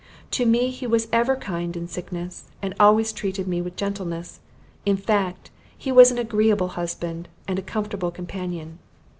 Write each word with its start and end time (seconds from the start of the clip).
To 0.31 0.47
me 0.47 0.71
he 0.71 0.87
was 0.87 1.07
ever 1.13 1.35
kind 1.35 1.77
in 1.77 1.87
sickness, 1.87 2.45
and 2.59 2.73
always 2.79 3.11
treated 3.13 3.47
me 3.47 3.61
with 3.61 3.75
gentleness; 3.75 4.39
in 4.83 4.97
fact, 4.97 5.51
he 5.77 5.91
was 5.91 6.09
an 6.09 6.17
agreeable 6.17 6.69
husband, 6.69 7.27
and 7.47 7.59
a 7.59 7.61
comfortable 7.61 8.09
companion. 8.09 8.79